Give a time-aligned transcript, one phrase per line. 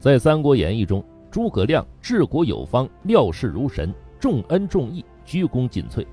[0.00, 6.06] 在《三国演义》中，诸葛亮治国有方，料事如神，重恩重义，鞠躬尽瘁，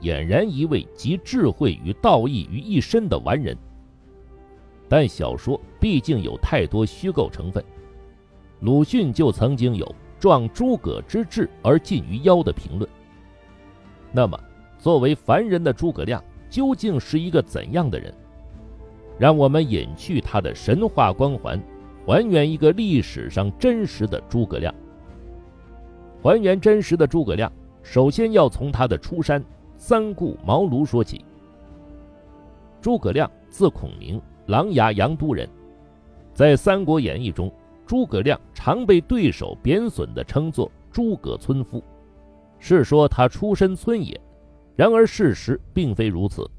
[0.00, 3.54] 俨然一位集智慧与道义于一身的完人。
[4.88, 7.62] 但小说毕竟有太多虚构成分，
[8.60, 12.88] 鲁迅就曾经有“壮诸葛之志而近于妖”的评论。
[14.10, 14.40] 那么，
[14.78, 18.10] 作为凡人的诸葛亮究竟是一个怎样的人？
[19.18, 21.62] 让我们隐去他的神话光环，
[22.08, 24.74] 还原一个历史上真实的诸葛亮。
[26.22, 29.44] 还原真实的诸葛亮，首先要从他的出山
[29.76, 31.22] 三顾茅庐说起。
[32.80, 35.46] 诸葛亮字孔明，琅琊阳都人。
[36.32, 37.52] 在《三国演义》中，
[37.86, 41.84] 诸葛亮常被对手贬损的称作“诸葛村夫”，
[42.58, 44.18] 是说他出身村野。
[44.76, 46.50] 然而事实并非如此。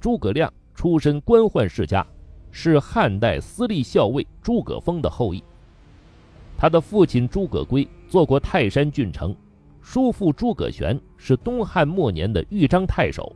[0.00, 0.50] 诸葛亮。
[0.74, 2.06] 出身官宦世家，
[2.50, 5.42] 是汉代司隶校尉诸葛丰的后裔。
[6.56, 9.34] 他的父亲诸葛圭做过泰山郡丞，
[9.80, 13.34] 叔父诸葛玄是东汉末年的豫章太守。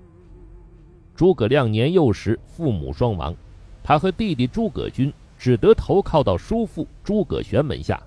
[1.14, 3.34] 诸葛亮年幼时父母双亡，
[3.82, 8.02] 他和弟弟诸葛均只得投靠到叔父诸葛玄门下。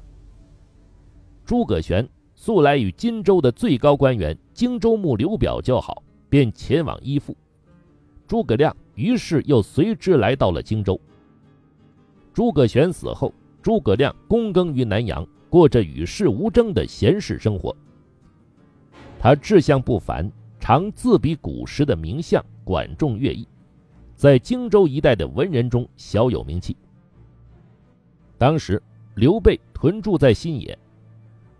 [1.45, 7.37] 诸葛玄素来与荆州的最高官员荆州牧刘表交好，便前往依附。
[8.27, 8.75] 诸葛亮。
[8.95, 10.99] 于是又随之来到了荆州。
[12.33, 17.75] 诸葛玄死后，诸葛亮躬耕于南阳，过着与世无争的闲适生活。
[19.19, 20.29] 他志向不凡，
[20.59, 23.47] 常自比古时的名相，管仲、乐毅，
[24.15, 26.75] 在荆州一带的文人中小有名气。
[28.37, 28.81] 当时
[29.15, 30.77] 刘备屯驻在新野，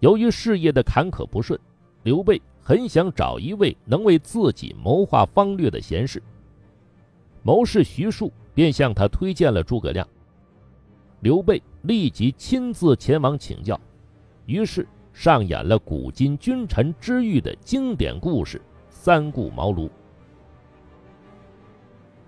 [0.02, 1.60] 由于事业的坎坷不顺，
[2.04, 6.22] 刘备很想找一位能为自己谋划方略的贤士。
[7.46, 10.08] 谋士徐庶便向他推荐了诸葛亮。
[11.20, 13.80] 刘备立即亲自前往请教，
[14.48, 18.60] 于是上演了古今君臣之遇的经典故事——
[18.90, 19.88] 三顾茅庐。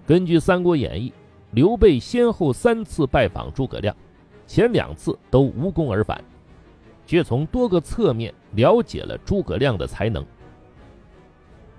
[0.05, 1.09] 根据《三国演义》，
[1.49, 3.95] 刘备先后三次拜访诸葛亮，
[4.45, 6.23] 前两次都无功而返，
[7.07, 10.23] 却从多个侧面了解了诸葛亮的才能。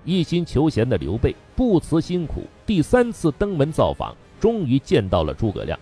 [0.05, 5.77] 一心求贤的刘备不辞辛苦，第三次登门造访，终于见到了诸葛亮。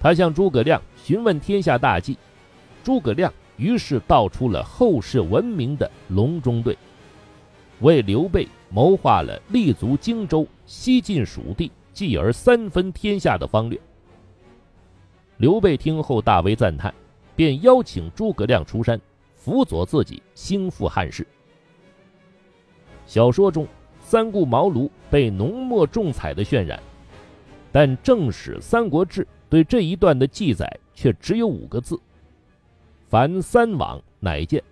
[0.00, 2.16] 他向诸葛亮询问天下大计，
[2.84, 6.76] 诸葛亮于是道出了后世闻名的隆中对，
[7.80, 13.80] 为刘备谋划了立足荆州、西进蜀地，继而三分天下的方略。
[15.38, 16.92] 刘备听后大为赞叹，
[17.34, 19.00] 便邀请诸葛亮出山，
[19.34, 21.26] 辅佐自己兴复汉室。
[23.08, 23.66] 小说中，
[24.00, 26.78] 三顾茅庐被浓墨重彩的渲染，
[27.72, 31.98] 但正史《三国志》对这一段的记载却只有五个字
[33.08, 34.62] ：“凡三往，乃见。”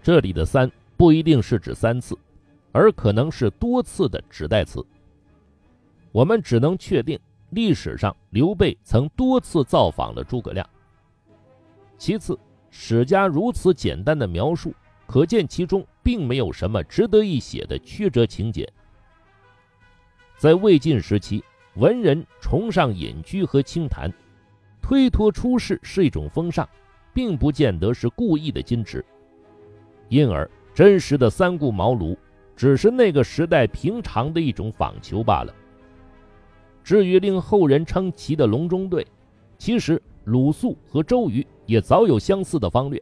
[0.00, 2.16] 这里的“三”不一定是指三次，
[2.70, 4.80] 而可能是多次的指代词。
[6.12, 7.18] 我们只能确定，
[7.50, 10.64] 历史上刘备曾多次造访了诸葛亮。
[11.98, 12.38] 其次，
[12.70, 14.72] 史家如此简单的描述。
[15.04, 18.68] 可见其中并没有什么值得一写的曲折情节。
[20.36, 21.42] 在魏晋时期，
[21.76, 24.12] 文人崇尚隐居和清谈，
[24.80, 26.68] 推脱出世是一种风尚，
[27.14, 29.04] 并不见得是故意的矜持。
[30.08, 32.16] 因而，真实的三顾茅庐
[32.56, 35.54] 只是那个时代平常的一种访求罢了。
[36.82, 39.06] 至于令后人称奇的隆中对，
[39.56, 43.00] 其实鲁肃和周瑜也早有相似的方略。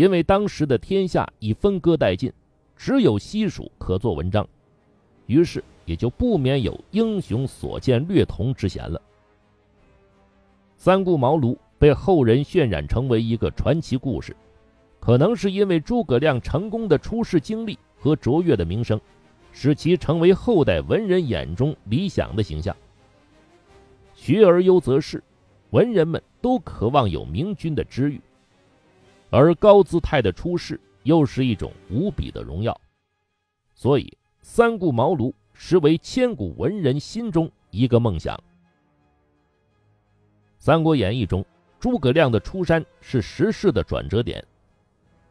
[0.00, 2.32] 因为当时的天下已分割殆尽，
[2.74, 4.48] 只有西蜀可做文章，
[5.26, 8.98] 于是也就不免有英雄所见略同之嫌了。
[10.74, 14.34] 三顾茅庐被后人渲染成为一个传奇故事，
[15.00, 18.98] 可能是因为诸葛亮成功的出世经历和卓越的名声，
[19.52, 22.74] 使其成为后代文人眼中理想的形象。
[24.14, 25.22] 学而优则仕，
[25.72, 28.18] 文人们都渴望有明君的知遇。
[29.30, 32.78] 而高姿态的出世又是一种无比的荣耀，
[33.74, 38.36] 所以三顾茅庐实为千古文人心中一个梦想。
[40.58, 41.44] 《三国演义》中，
[41.78, 44.44] 诸葛亮的出山是时势的转折点，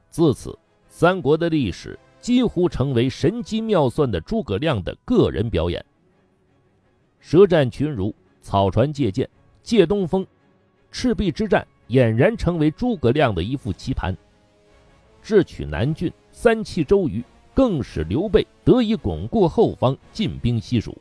[0.09, 0.57] 自此，
[0.87, 5.85] 三国的历史几乎成为神机妙算的诸葛亮的个人表演。
[7.19, 9.29] 舌战群儒，草船借箭，
[9.61, 10.25] 借东风，
[10.89, 11.67] 赤壁之战。
[11.89, 14.15] 俨然成为诸葛亮的一副棋盘，
[15.21, 20.95] 智取南郡，三气周瑜，更使刘备得以巩固后方，进兵西蜀。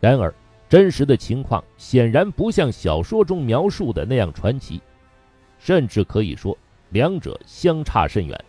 [0.00, 0.32] 然而，
[0.68, 4.80] 真实的情况显然不像小说中描述的那样传奇，
[5.58, 6.56] 甚至可以说
[6.90, 8.44] 两者相差甚远。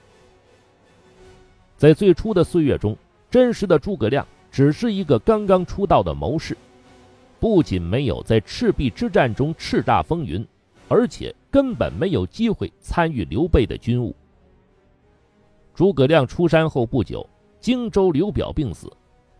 [1.78, 2.96] 在最初的岁月中，
[3.30, 6.56] 真实的诸葛亮只是一个刚刚出道的谋士，
[7.40, 10.48] 不仅没有在赤壁之战中叱咤风云，
[10.88, 14.16] 而且根本没有机会参与刘备的军务。
[15.74, 17.28] 诸葛亮出山后不久，
[17.60, 18.92] 荆州刘表病死，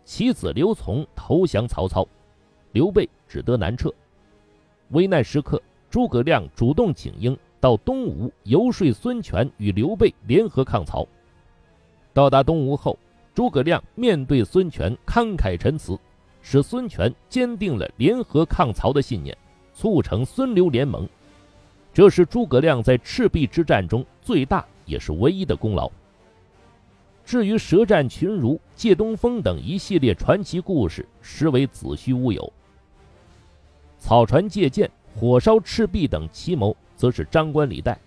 [0.04, 2.08] 其子刘琮投降曹操，
[2.72, 3.94] 刘备只得南撤。
[4.90, 11.08] 危难时刻，诸葛亮主动请缨到东吴游说孙权与刘备联合抗曹。
[12.14, 12.98] 到达东吴后，
[13.36, 15.98] 诸葛亮面对孙权慷慨陈词，
[16.42, 19.38] 使孙权坚定了联合抗曹的信念，
[19.74, 21.08] 促成孙刘联盟。
[21.94, 25.92] 这是诸葛亮在赤壁之战中最大也是唯一的功劳。
[27.24, 32.52] 至于舌战群儒、借东风等一系列传奇故事，实为子虚乌有。
[34.00, 37.98] 草船借箭、火烧赤壁等奇谋，则是张冠李戴。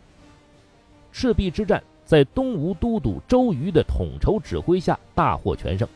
[1.13, 1.83] 赤壁之战。
[2.05, 5.89] 在东吴都督周瑜的统筹指挥下，大获全胜。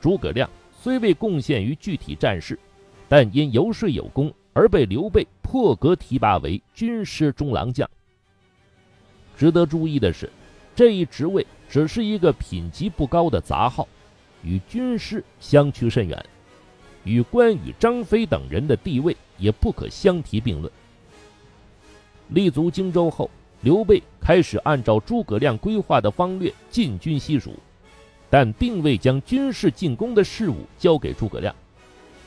[0.00, 2.58] 诸葛亮虽未贡献于具体战事，
[3.08, 7.88] 但因游说有功而被刘备破格提拔为军师中郎将。
[9.36, 10.30] 值得注意的是，
[10.74, 13.88] 这一职位只是一个品级不高的杂号，
[14.42, 16.26] 与军师相去甚远，
[17.04, 20.72] 与关羽、张飞等人的地位也不可相提并论。
[22.28, 23.30] 立足荆州后。
[23.64, 27.54] 刘备开始按照诸葛亮规划的方略进军西蜀，
[28.28, 31.54] 但并未将军事进攻的事务交给诸葛亮，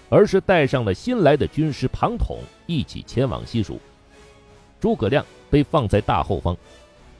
[0.09, 3.79] 而是带上了新来的军师庞统一起前往西蜀。
[4.79, 6.55] 诸葛亮被放在大后方，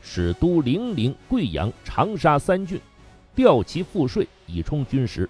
[0.01, 2.79] 使都零陵、贵阳、长沙三郡，
[3.35, 5.29] 调其赋税以充军时。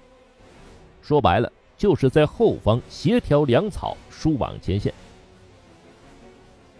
[1.02, 4.94] 说白了，就是在后方协调粮草输往前线。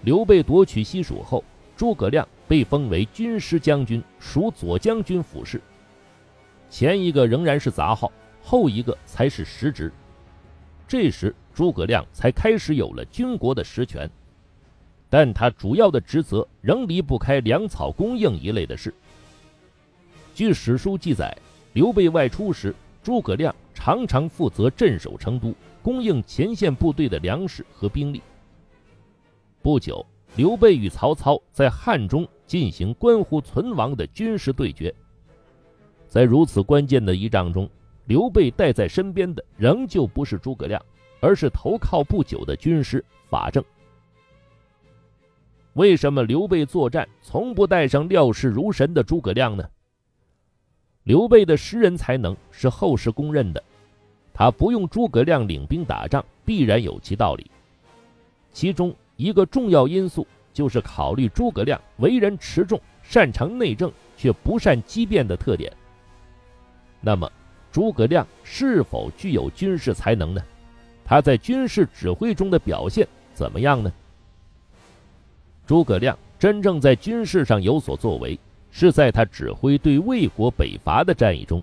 [0.02, 1.44] 刘备夺取西蜀后。
[1.78, 5.60] 诸葛亮被封为军师将军，属左将军府事。
[6.70, 8.10] 前一个仍然是杂号，
[8.42, 9.92] 后一个才是实职。
[10.88, 14.10] 这时，诸葛亮才开始有了军国的实权，
[15.10, 18.94] 但他主要的职责仍离不开粮草供应一类的事。
[20.34, 21.36] 据史书记载，
[21.74, 28.22] 刘备外出时，诸葛亮常常负责镇守成都，供应前线部队的粮食和兵力。
[29.62, 30.06] 不久。
[30.38, 34.94] 刘备与曹操在汉中进行关乎存亡的军事对决，
[36.10, 37.70] 在如此关键的一仗中，
[38.06, 40.82] 刘备带在身边的仍旧不是诸葛亮，
[41.20, 43.64] 而是投靠不久的军师法正。
[45.74, 49.70] 为什么刘备作战从不带上料事如神的诸葛亮呢？
[51.04, 53.64] 刘备的识人才能是后世公认的，
[54.34, 57.50] 他不用诸葛亮领兵打仗，必然有其道理，
[58.52, 58.96] 其中。
[59.18, 65.72] 一个重要因素就是考虑诸葛亮为人持重、擅长内政却不善机变的特点。
[67.00, 67.32] 那么，
[67.76, 70.42] 诸葛亮是否具有军事才能呢？
[71.04, 73.92] 他在军事指挥中的表现怎么样呢？
[75.68, 78.40] 诸葛亮真正在军事上有所作为，
[78.72, 81.62] 是在他指挥对魏国北伐的战役中，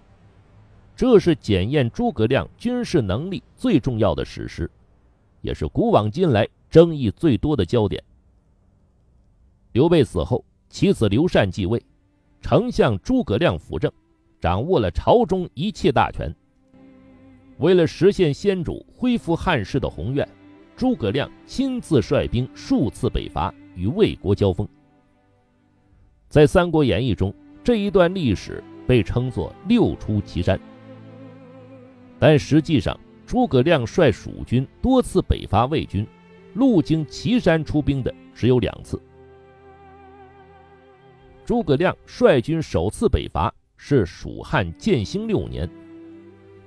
[0.95, 4.71] 这是检验诸葛亮军事能力最重要的史实，
[5.41, 6.47] 也是古往今来。
[6.69, 8.03] 争议最多的焦点。
[9.73, 11.83] 刘备死后，其子刘禅继位，
[12.43, 13.91] 丞相诸葛亮辅政，
[14.43, 16.35] 掌握了朝中一切大权。
[17.59, 20.29] 为了实现先主恢复汉室的宏愿，
[20.77, 24.69] 诸葛亮亲自率兵数次北伐，与魏国交锋。
[26.29, 27.33] 在《三国演义》中，
[27.63, 30.59] 这一段历史被称作“六出祁山”，
[32.19, 36.05] 但实际上，诸葛亮率蜀军多次北伐魏军。
[36.55, 39.01] 路经岐山出兵的只有两次。
[41.47, 43.55] 诸葛亮率军首次北伐
[43.85, 45.69] 是蜀汉建兴六年，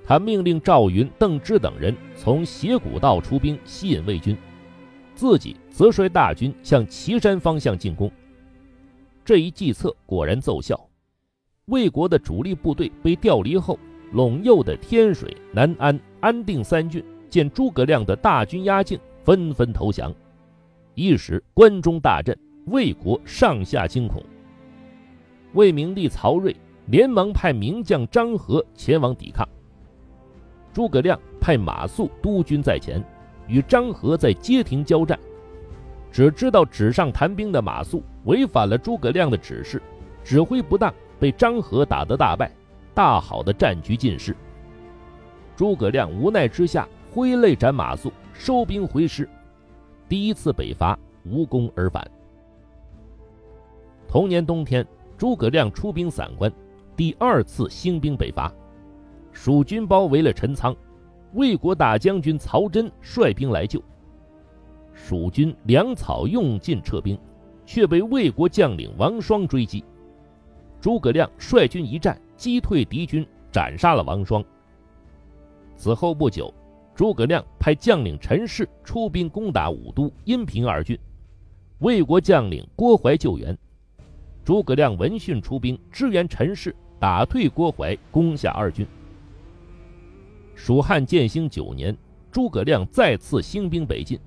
[0.04, 4.36] 他命令赵云、邓芝等人从斜谷道出兵吸引魏军，
[5.16, 8.12] 自己则率大军向岐山方向进攻。
[9.24, 10.78] 这一计策果然奏效，
[11.68, 13.80] 魏国的主力部队被调离后，
[14.14, 19.00] 陇右的天水、南安、安定三郡见诸葛亮的大军压境。
[19.24, 20.14] 纷纷投降，
[20.96, 24.22] 一时关中大震，魏国上下惊恐。
[25.54, 26.54] 魏明帝曹睿
[26.88, 29.48] 连忙派名将张合前往抵抗。
[30.74, 33.04] 诸葛亮派马谡督军在前，
[33.48, 35.18] 与张合在街亭交战。
[36.12, 39.82] 只知道纸上谈兵的马谡违反了诸葛亮的指示，
[40.24, 42.52] 指挥不当，被张合打得大败，
[42.94, 44.36] 大好的战局尽失。
[45.56, 46.88] 诸葛亮无奈之下。
[47.12, 49.26] 挥泪斩马谡，收兵回师，
[50.10, 52.06] 第一次北伐无功而返。
[54.06, 54.86] 同年冬天，
[55.18, 56.52] 诸葛亮出兵散关，
[56.96, 58.54] 第二次兴兵北伐，
[59.34, 60.74] 蜀军包围了陈仓，
[61.34, 63.84] 魏国大将军曹真率兵来救。
[64.94, 67.20] 蜀军粮草用尽撤兵，
[67.66, 69.84] 却被魏国将领王双追击。
[70.80, 74.42] 诸葛亮率军一战，击退敌军，斩杀了王双。
[75.76, 76.54] 此后不久，
[76.96, 80.98] 诸葛亮派将领陈氏出兵攻打武都、阴平二郡，
[81.80, 83.58] 魏国将领郭淮救援。
[84.46, 86.74] 诸葛亮闻讯出兵支援陈氏，
[87.06, 88.84] 打退郭淮，攻下二郡。
[90.56, 91.96] 蜀汉建兴九年，
[92.32, 94.20] 诸葛亮再次兴兵北进，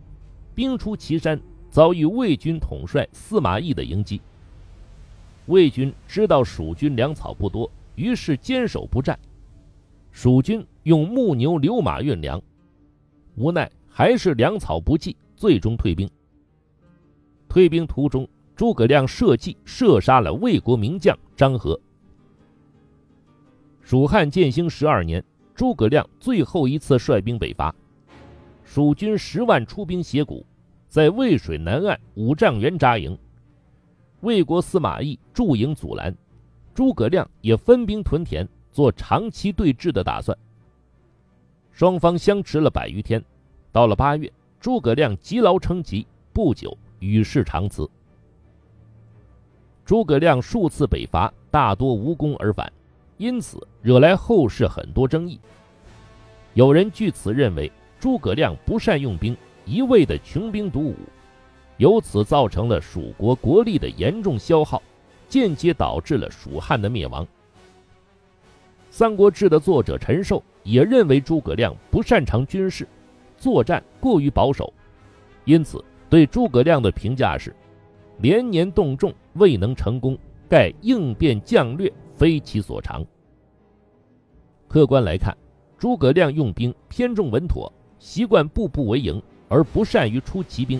[0.54, 4.20] 兵出祁山，遭遇魏军统帅司马懿的迎击。
[5.46, 9.18] 魏军知道蜀军粮草不多，于是坚守不战。
[10.12, 12.40] 蜀军用木牛流马运粮，
[13.34, 16.08] 无奈还是粮草不济，最终退兵。
[17.48, 18.24] 退兵途中。
[18.54, 21.80] 诸葛亮设计射杀了魏国名将张合。
[23.88, 27.74] 蜀汉建兴十二年，诸葛亮最后一次率兵北伐，
[28.62, 30.44] 蜀军十万出兵斜谷，
[30.90, 33.18] 在渭水南岸五丈原扎营。
[34.20, 36.14] 魏国司马懿驻营阻拦，
[36.74, 40.36] 诸葛亮也分兵屯田，做长期对峙的打算。
[41.72, 43.24] 双方相持了百余天，
[43.72, 44.30] 到了八月，
[44.60, 47.88] 诸葛亮积劳成疾，不久与世长辞。
[49.86, 52.70] 诸葛亮数次北伐，大多无功而返，
[53.16, 55.38] 因此惹来后世很多争议。
[56.54, 57.70] 有人据此认为
[58.00, 60.96] 诸葛亮不善用兵，一味的穷兵黩武，
[61.76, 64.82] 由此造成了蜀国国力的严重消耗，
[65.28, 67.24] 间接导致了蜀汉的灭亡。
[68.90, 72.88] 《三国志》的作者陈寿也认为诸葛亮不擅长军事，
[73.36, 74.72] 作战过于保守，
[75.44, 77.54] 因此对诸葛亮的评价是。
[78.20, 80.18] 连年动众未能成功，
[80.48, 83.06] 盖应变将略非其所长。
[84.68, 85.34] 客观来看，
[85.78, 90.78] 诸葛亮用兵偏重稳妥，习惯步步为营，而不善于出奇兵。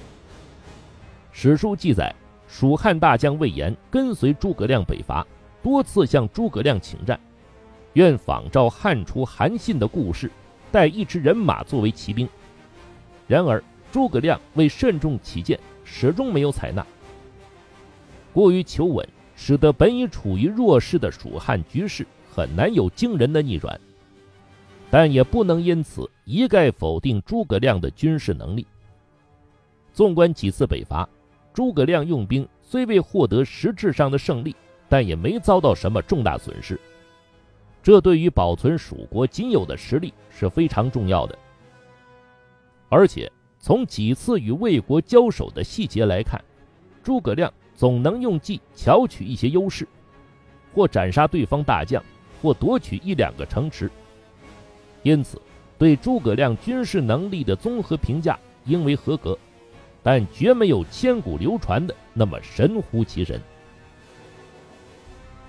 [1.32, 2.14] 史书记载，
[2.46, 5.26] 蜀汉大将魏延跟随诸葛亮北伐，
[5.62, 7.18] 多次向诸葛亮请战，
[7.94, 10.30] 愿仿照汉初韩信的故事，
[10.70, 12.28] 带一支人马作为骑兵。
[13.26, 16.86] 然而，诸葛亮为慎重起见，始终没有采纳。
[18.34, 22.06] 过于求稳，使得本已处于弱势的蜀汉局势
[22.38, 23.80] 很难有惊人的逆转。
[24.88, 28.64] 但也不能因此一概否定诸葛亮的军事能力。
[29.92, 31.08] 纵观几次北伐，
[31.52, 34.54] 诸葛亮用兵虽未获得实质上的胜利，
[34.88, 36.78] 但也没遭到什么重大损失。
[37.82, 41.36] 这对于保存蜀国仅有的实力是非常重要的。
[42.88, 43.28] 而且
[43.58, 46.40] 从几次与魏国交手的细节来看，
[47.02, 47.52] 诸葛亮。
[47.78, 49.86] 总能用计巧取一些优势，
[50.74, 52.02] 或斩杀对方大将，
[52.40, 53.90] 或夺取一两个城池。
[55.02, 55.40] 因此，
[55.78, 59.38] 对诸葛亮军事能力的综合评价应为合格，
[60.02, 63.40] 但绝没有千古流传的那么神乎其神。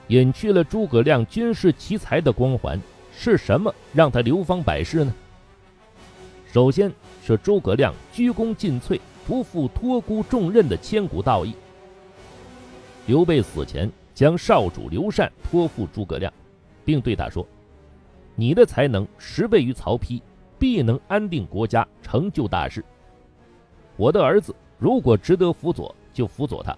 [0.08, 2.80] 隐去了诸葛亮军事奇才的光环，
[3.16, 5.14] 是什么让他流芳百世呢？
[6.52, 6.92] 首先
[7.24, 11.54] 是诸葛亮鞠躬尽瘁、不负托孤重任的千古道义。
[13.06, 16.34] 刘备死前将少主刘禅托付诸葛亮，
[16.90, 17.48] 并对他说
[18.34, 20.20] ：“你的才能十倍于曹丕，
[20.58, 22.84] 必能安定国家，成就大事。
[23.96, 26.74] 我的儿子如果值得辅佐，就辅佐他；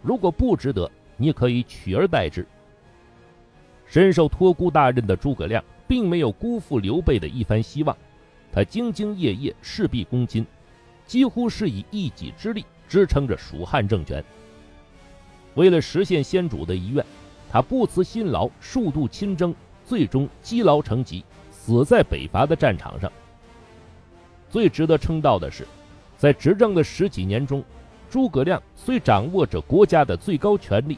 [0.00, 2.46] 如果不值得，你可以取而代之。”
[3.84, 7.94] 深受托孤大任的诸葛亮，并没有辜负刘备的一番希望，
[8.50, 10.46] 他兢兢业业，事必躬亲，
[11.04, 14.24] 几乎是以一己之力支撑着蜀汉政权。
[15.54, 17.04] 为了实现先主的遗愿，
[17.52, 19.52] 他不辞辛劳，数度亲征，
[19.84, 23.10] 最终积劳成疾，死在北伐的战场上。
[24.48, 25.66] 最值得称道的是，
[26.16, 27.60] 在执政的十几年中，
[28.08, 30.96] 诸葛亮虽掌握着国家的最高权力，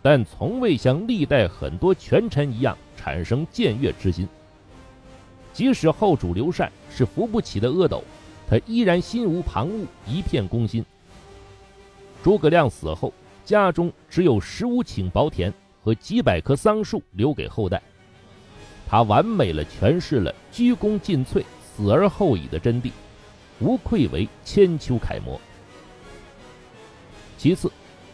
[0.00, 4.28] 但从未像历代很多权臣一样产生僭越之心。
[5.52, 8.04] 即使后主刘禅是扶不起的阿斗，
[8.48, 10.84] 他依然心无旁骛，一片公心。
[12.22, 13.12] 诸葛亮死后。
[13.44, 15.50] 家中只有十五顷薄田
[15.88, 17.80] 和几百棵桑树留给后代，
[18.86, 22.90] 他完美了诠释了鞠躬尽瘁、死而后已的真谛，
[23.58, 25.40] 无愧为千秋楷模。
[27.38, 27.72] 其次，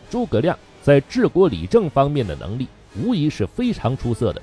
[0.08, 4.40] 诸葛亮在治国理政方面的能力无疑是非常出色的。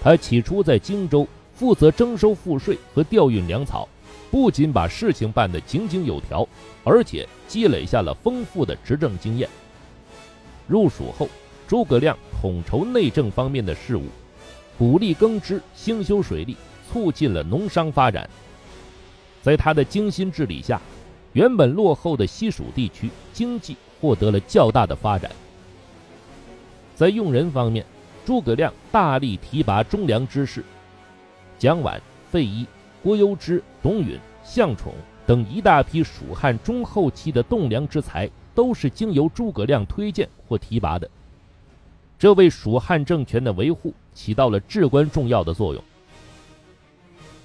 [0.00, 3.88] 他起初在荆州负责征收赋税和调运粮草，
[4.30, 6.48] 不仅把事情办得井井有条，
[6.84, 9.50] 而且积累下了丰富的执政经验。
[10.68, 11.28] 入蜀后，
[11.66, 14.04] 诸葛亮统筹内政方面的事务，
[14.78, 16.56] 鼓励耕织，兴修水利，
[16.90, 18.28] 促进了农商发展。
[19.40, 20.80] 在他的精心治理下，
[21.32, 25.30] 原本落后的西蜀地区经济获得了较大的发展。
[26.94, 27.84] 在用人方面，
[28.24, 30.62] 诸葛亮大力提拔忠良之士，
[31.58, 31.98] 蒋琬、
[32.30, 32.66] 费祎、
[33.02, 34.92] 郭攸之、董允、向宠
[35.26, 41.08] 等一大批蜀汉中后期的栋梁之才，都是经由诸葛亮推荐或提拔的。
[42.24, 45.84] 这为蜀汉政权的维护起到了至关重要的作用。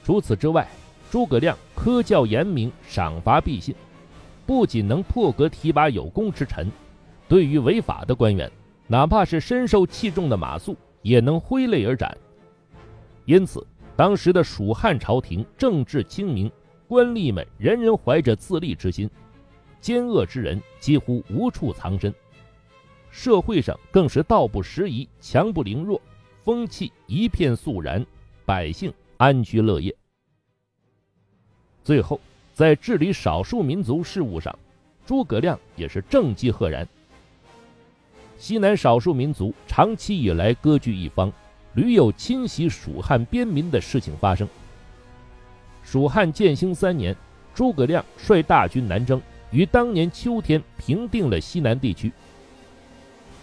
[0.05, 0.65] 除此之外，
[1.11, 3.75] 诸葛亮科教严明，赏罚必信，
[4.45, 6.71] 不仅能破格提拔有功之臣，
[7.27, 8.49] 对于违法的官员。
[8.87, 12.17] 哪怕是深受器重的马谡，也能挥泪而斩。
[13.25, 13.67] 因此，
[13.97, 16.49] 当时的蜀汉朝廷政治清明，
[16.87, 19.09] 官吏们人人怀着自立之心，
[19.81, 22.15] 奸恶之人几乎无处藏身，
[23.11, 26.01] 社会上更是道不拾遗，强不凌弱，
[26.43, 28.05] 风气一片肃然，
[28.45, 29.95] 百姓安居乐业。
[31.83, 32.19] 最后，
[32.53, 34.57] 在治理少数民族事务上，
[35.05, 36.87] 诸葛亮也是政绩赫然。
[38.37, 41.31] 西南少数民族长期以来割据一方，
[41.73, 44.47] 屡有侵袭蜀汉边民的事情发生。
[45.83, 47.15] 蜀汉建兴三年，
[47.53, 52.09] 诸葛亮率大军南征，于当年秋天平定了西南地区。《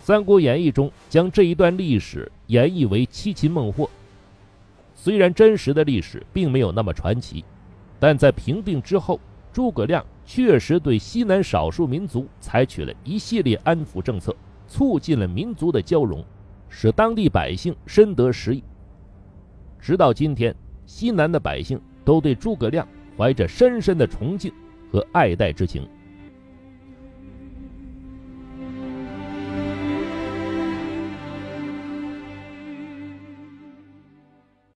[0.07, 3.91] 三国演义》中将这一段历史演绎为七擒孟获。
[4.95, 7.45] 虽然真实的历史并没有那么传奇，
[7.99, 9.19] 但在平定之后，
[9.53, 14.33] 诸葛亮确实对西南少数民族采取了一系列安抚政策。
[14.69, 16.25] 促进了民族的交融，
[16.69, 18.63] 使当地百姓深得实益。
[19.81, 20.55] 直到今天，
[20.87, 22.87] 西南的百姓都对诸葛亮
[23.19, 24.53] 怀着深深的崇敬
[24.93, 25.85] 和爱戴之情。